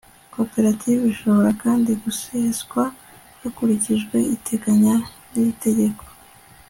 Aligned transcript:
koperative 0.33 1.01
ishobora 1.13 1.49
kandi 1.63 1.91
guseswa 2.03 2.83
hakurikijwe 3.41 4.15
ibiteganya 4.27 4.95
n'itegeko 5.31 6.03